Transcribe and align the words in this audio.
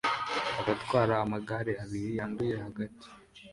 Abatwara 0.61 1.13
amagare 1.25 1.71
abiri 1.83 2.09
yanduye 2.19 2.55
hagati 2.63 3.07